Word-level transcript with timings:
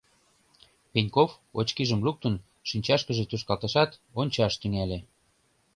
Пеньков, 0.91 1.31
очкижым 1.59 2.01
луктын, 2.07 2.35
шинчашкыже 2.69 3.23
тушкалтышат, 3.27 3.91
ончаш 4.19 4.53
тӱҥале. 4.61 4.99